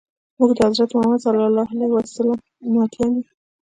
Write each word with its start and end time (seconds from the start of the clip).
موږ 0.37 0.51
د 0.57 0.59
حضرت 0.67 0.89
محمد 0.95 1.19
صلی 1.25 1.43
الله 1.49 1.65
علیه 1.73 1.89
وسلم 1.93 2.39
امتیان 2.67 3.11
یو. 3.15 3.25